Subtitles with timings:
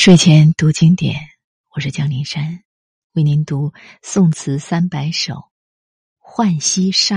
[0.00, 1.16] 睡前读经典，
[1.74, 2.62] 我是江林山，
[3.14, 5.34] 为您读宋词三百首
[6.20, 7.16] 《浣溪沙》。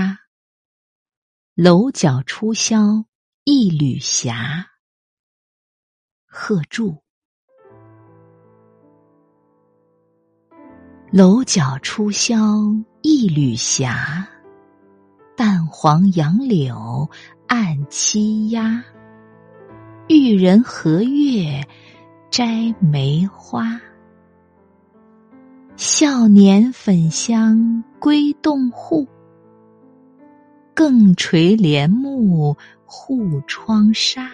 [1.54, 3.04] 楼角出霄
[3.44, 4.66] 一缕霞，
[6.26, 7.00] 贺铸。
[11.12, 14.28] 楼角出霄一缕霞，
[15.36, 17.08] 淡黄杨柳
[17.46, 18.84] 暗栖鸦。
[20.08, 21.64] 玉人和月
[22.32, 23.78] 摘梅花，
[25.76, 29.06] 少年粉香归洞户。
[30.72, 34.30] 更垂帘幕护窗纱，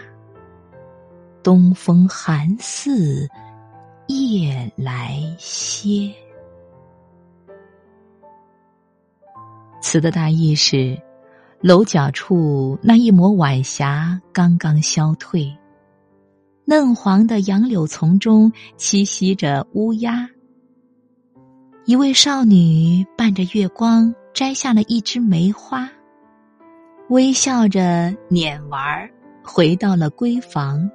[1.43, 3.29] 东风寒似
[4.07, 6.15] 夜来歇。
[9.80, 10.96] 词的大意是：
[11.60, 15.52] 楼角处那一抹晚霞刚刚消退，
[16.71, 20.29] 嫩黄的杨柳丛中栖息着乌鸦。
[21.87, 25.88] 一位少女伴着月光摘下了一枝梅花。
[27.09, 29.10] 微笑着捻玩儿，
[29.43, 30.91] 回到了闺房。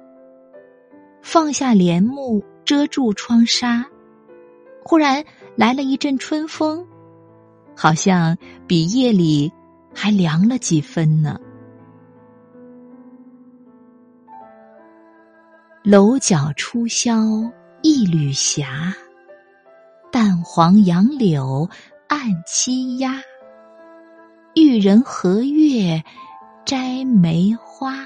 [1.20, 3.84] 放下帘幕遮住窗纱，
[4.84, 5.24] 忽然
[5.56, 6.86] 来了一阵春风，
[7.74, 8.38] 好像
[8.68, 9.52] 比夜里
[9.92, 11.36] 还凉了几分呢。
[15.84, 18.90] 楼角出霄一缕霞，
[20.10, 21.68] 淡黄杨柳
[22.08, 23.20] 暗栖鸦。
[24.54, 26.02] 玉人和月
[26.64, 27.98] 摘梅花，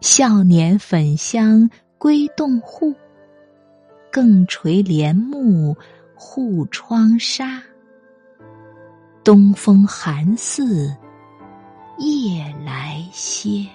[0.00, 2.94] 少年粉香归洞户。
[4.12, 5.76] 更垂帘幕
[6.14, 7.60] 护窗纱，
[9.24, 10.96] 东风寒似
[11.98, 13.66] 夜来歇。